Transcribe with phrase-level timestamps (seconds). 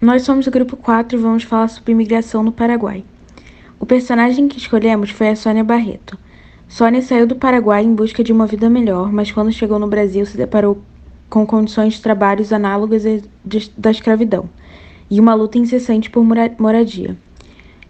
[0.00, 3.02] Nós somos do grupo 4 e vamos falar sobre imigração no Paraguai.
[3.80, 6.18] O personagem que escolhemos foi a Sônia Barreto.
[6.68, 10.26] Sônia saiu do Paraguai em busca de uma vida melhor, mas quando chegou no Brasil
[10.26, 10.82] se deparou
[11.30, 13.04] com condições de trabalho análogas
[13.76, 14.50] da escravidão
[15.10, 16.22] e uma luta incessante por
[16.58, 17.16] moradia.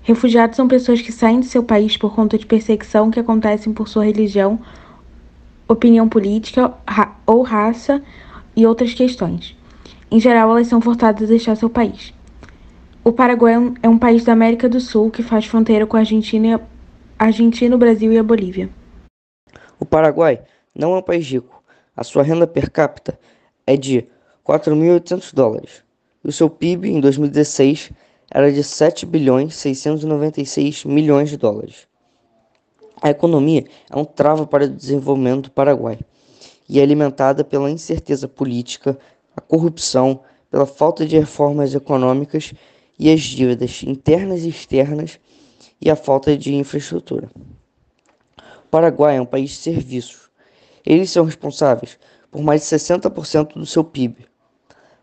[0.04, 3.88] Refugiados são pessoas que saem de seu país por conta de perseguição que acontecem por
[3.88, 4.61] sua religião,
[5.66, 8.00] opinião política ra ou raça
[8.54, 9.55] e outras questões.
[10.17, 12.15] Em geral, elas são forçadas a deixar seu país.
[13.05, 13.52] O Paraguai
[13.83, 16.59] é um é país da América do Sul que faz fronteira com a Argentina,
[17.19, 18.71] Argentina, o Brasil e a Bolívia.
[19.79, 20.41] O Paraguai
[20.74, 21.62] não é um país rico.
[21.95, 23.19] A sua renda per capita
[23.66, 24.07] é de
[24.43, 25.84] 4.800 dólares.
[26.24, 27.93] E o seu PIB em 2016
[28.30, 31.87] era de 7 bilhões 696 milhões de dólares.
[33.02, 35.98] A economia é um travo para o desenvolvimento do Paraguai
[36.66, 38.98] e é alimentada pela incerteza política,
[39.36, 42.54] a corrupção, pela falta de reformas econômicas
[42.98, 45.20] e as dívidas internas e externas
[45.80, 47.30] e a falta de infraestrutura.
[48.65, 50.30] O Paraguai é um país de serviços.
[50.84, 51.98] Eles são responsáveis
[52.30, 54.26] por mais de 60% do seu PIB,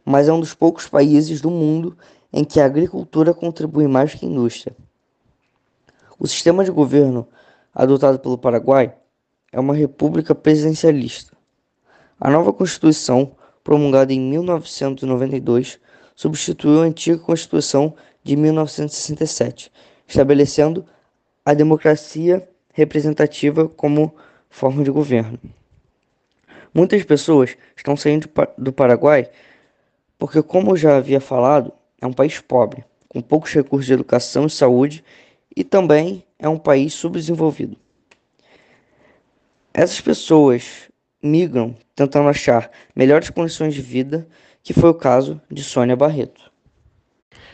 [0.03, 1.95] mas é um dos poucos países do mundo
[2.31, 4.75] em que a agricultura contribui mais que a indústria.
[6.17, 7.27] O sistema de governo
[7.73, 8.95] adotado pelo Paraguai
[9.51, 11.35] é uma república presidencialista.
[12.19, 15.79] A nova Constituição promulgada em 1992,
[16.15, 19.71] substituiu a antiga Constituição de 1967,
[20.07, 20.85] estabelecendo
[21.45, 24.13] a democracia representativa como
[24.49, 25.39] forma de governo.
[26.73, 29.29] Muitas pessoas estão saindo do Paraguai
[30.17, 34.45] porque, como eu já havia falado, é um país pobre, com poucos recursos de educação
[34.45, 35.03] e saúde
[35.55, 37.77] e também é um país subdesenvolvido.
[39.73, 40.89] Essas pessoas
[41.23, 44.27] migram tentando achar melhores condições de vida,
[44.61, 46.51] que foi o caso de Sônia Barreto.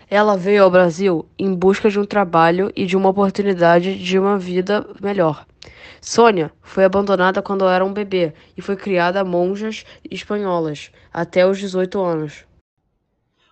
[0.09, 4.39] Ela veio ao Brasil em busca de um trabalho e de uma oportunidade de uma
[4.39, 5.45] vida melhor.
[6.01, 11.59] Sônia foi abandonada quando era um bebê e foi criada a monjas espanholas até os
[11.59, 12.45] 18 anos.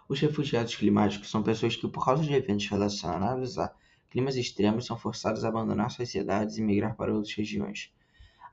[0.09, 3.71] Os refugiados climáticos são pessoas que, por causa de eventos relacionados a
[4.09, 7.91] climas extremos, são forçados a abandonar suas cidades e migrar para outras regiões.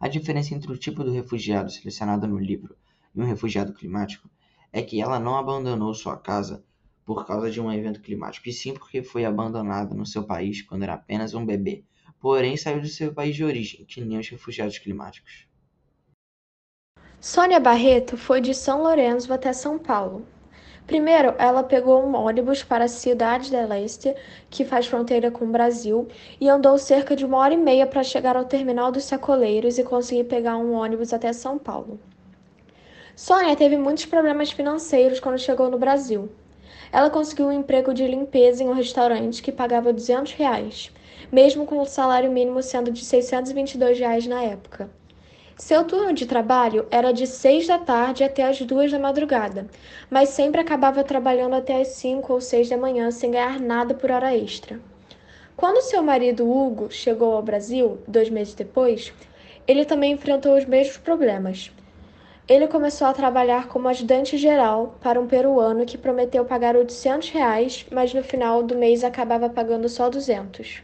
[0.00, 2.76] A diferença entre o tipo do refugiado selecionado no livro
[3.14, 4.28] e um refugiado climático
[4.72, 6.64] é que ela não abandonou sua casa
[7.04, 10.82] por causa de um evento climático, e sim porque foi abandonada no seu país quando
[10.82, 11.84] era apenas um bebê,
[12.18, 15.46] porém saiu do seu país de origem, que nem os refugiados climáticos.
[17.20, 20.26] Sônia Barreto foi de São Lourenço até São Paulo,
[20.86, 24.14] Primeiro, ela pegou um ônibus para a cidade de Leste,
[24.50, 26.06] que faz fronteira com o Brasil,
[26.38, 29.82] e andou cerca de uma hora e meia para chegar ao terminal dos sacoleiros e
[29.82, 31.98] conseguir pegar um ônibus até São Paulo.
[33.16, 36.28] Sônia teve muitos problemas financeiros quando chegou no Brasil.
[36.92, 40.92] Ela conseguiu um emprego de limpeza em um restaurante que pagava 200 reais,
[41.32, 44.90] mesmo com o salário mínimo sendo de 622 reais na época.
[45.56, 49.68] Seu turno de trabalho era de seis da tarde até as duas da madrugada,
[50.10, 54.10] mas sempre acabava trabalhando até as cinco ou seis da manhã sem ganhar nada por
[54.10, 54.80] hora extra.
[55.56, 59.12] Quando seu marido Hugo chegou ao Brasil, dois meses depois,
[59.64, 61.70] ele também enfrentou os mesmos problemas.
[62.48, 67.86] Ele começou a trabalhar como ajudante geral para um peruano que prometeu pagar 800 reais,
[67.92, 70.82] mas no final do mês acabava pagando só 200.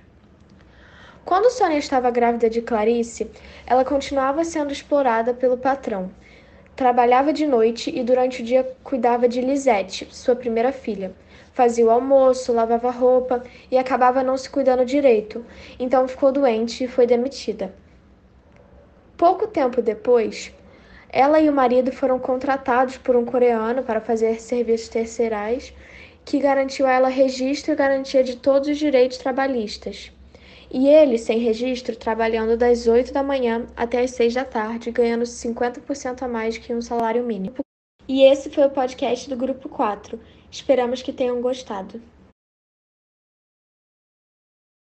[1.24, 3.30] Quando Sônia estava grávida de Clarice,
[3.66, 6.10] ela continuava sendo explorada pelo patrão.
[6.74, 11.12] Trabalhava de noite e durante o dia cuidava de Lisette, sua primeira filha.
[11.52, 15.44] Fazia o almoço, lavava roupa e acabava não se cuidando direito,
[15.78, 17.74] então ficou doente e foi demitida.
[19.16, 20.52] Pouco tempo depois,
[21.10, 25.74] ela e o marido foram contratados por um coreano para fazer serviços terceirais,
[26.24, 30.10] que garantiu a ela registro e garantia de todos os direitos trabalhistas.
[30.72, 35.24] E ele, sem registro, trabalhando das 8 da manhã até as 6 da tarde, ganhando
[35.24, 37.56] 50% a mais que um salário mínimo.
[38.06, 40.20] E esse foi o podcast do Grupo 4.
[40.50, 42.00] Esperamos que tenham gostado.